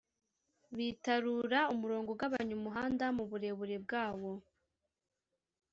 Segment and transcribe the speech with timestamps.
[0.77, 4.31] Bitarura Umurongo ugabanya umuhanda muburebure bwawo